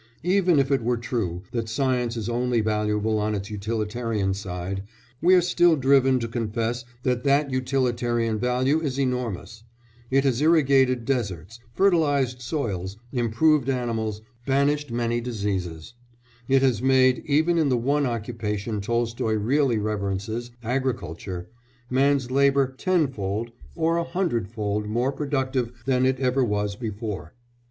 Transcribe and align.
Even 0.23 0.57
if 0.57 0.71
it 0.71 0.81
were 0.81 0.97
true 0.97 1.43
that 1.51 1.69
science 1.69 2.17
is 2.17 2.27
only 2.27 2.59
valuable 2.59 3.19
on 3.19 3.35
its 3.35 3.51
utilitarian 3.51 4.33
side, 4.33 4.81
we 5.21 5.35
are 5.35 5.41
still 5.41 5.75
driven 5.75 6.17
to 6.19 6.27
confess 6.27 6.83
that 7.03 7.23
that 7.23 7.51
utilitarian 7.51 8.39
value 8.39 8.81
is 8.81 8.99
enormous; 8.99 9.61
it 10.09 10.23
has 10.23 10.41
irrigated 10.41 11.05
deserts, 11.05 11.59
fertilised 11.75 12.41
soils, 12.41 12.97
improved 13.13 13.69
animals, 13.69 14.23
banished 14.47 14.89
many 14.89 15.21
diseases; 15.21 15.93
it 16.47 16.63
has 16.63 16.81
made, 16.81 17.21
even 17.27 17.59
in 17.59 17.69
the 17.69 17.77
one 17.77 18.07
occupation 18.07 18.81
Tolstoy 18.81 19.33
really 19.33 19.77
reverences 19.77 20.49
agriculture 20.63 21.47
man's 21.91 22.31
labour 22.31 22.73
tenfold 22.75 23.51
or 23.75 23.97
a 23.97 24.03
hundredfold 24.03 24.87
more 24.87 25.11
productive 25.11 25.71
than 25.85 26.07
it 26.07 26.19
ever 26.19 26.43
was 26.43 26.75
before. 26.75 27.35